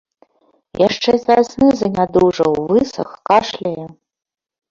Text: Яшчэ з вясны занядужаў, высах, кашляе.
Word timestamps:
Яшчэ 0.87 1.11
з 1.23 1.29
вясны 1.31 1.67
занядужаў, 1.81 2.51
высах, 2.71 3.09
кашляе. 3.31 3.85